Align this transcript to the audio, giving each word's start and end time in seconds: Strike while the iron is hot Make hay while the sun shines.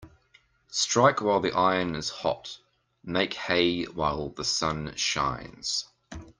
Strike 0.71 1.21
while 1.21 1.39
the 1.41 1.51
iron 1.55 1.93
is 1.93 2.09
hot 2.09 2.57
Make 3.03 3.35
hay 3.35 3.83
while 3.83 4.29
the 4.29 4.43
sun 4.43 4.95
shines. 4.95 5.85